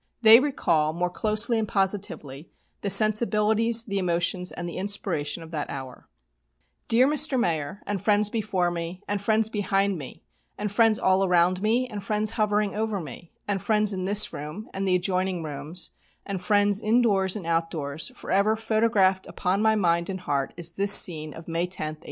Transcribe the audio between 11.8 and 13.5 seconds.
and friends hovering over me,